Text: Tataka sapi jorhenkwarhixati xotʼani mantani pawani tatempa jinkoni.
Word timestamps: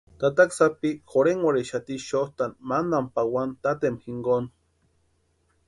Tataka 0.21 0.53
sapi 0.59 0.89
jorhenkwarhixati 1.15 1.97
xotʼani 2.05 2.57
mantani 2.71 3.11
pawani 3.19 3.55
tatempa 3.63 4.03
jinkoni. 4.07 4.47